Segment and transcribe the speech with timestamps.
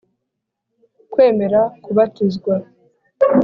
[1.11, 2.53] Kwemera kubatizwa.